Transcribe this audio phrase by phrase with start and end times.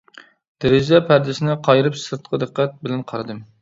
[0.65, 3.51] دېرىزە پەردىسىنى قايرىپ سىرتقا دىققەت بىلەن قارىدىم.